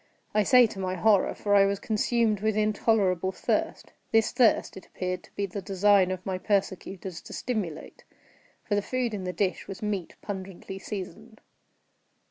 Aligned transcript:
I 0.33 0.41
say 0.41 0.65
to 0.65 0.79
my 0.79 0.95
horror—for 0.95 1.53
I 1.53 1.67
was 1.67 1.77
consumed 1.79 2.39
with 2.39 2.57
intolerable 2.57 3.31
thirst. 3.31 3.93
This 4.11 4.31
thirst 4.31 4.75
it 4.75 4.87
appeared 4.87 5.21
to 5.25 5.35
be 5.35 5.45
the 5.45 5.61
design 5.61 6.09
of 6.09 6.25
my 6.25 6.39
persecutors 6.39 7.21
to 7.21 7.33
stimulate—for 7.33 8.73
the 8.73 8.81
food 8.81 9.13
in 9.13 9.25
the 9.25 9.31
dish 9.31 9.67
was 9.67 9.83
meat 9.83 10.15
pungently 10.23 10.79
seasoned. 10.79 11.39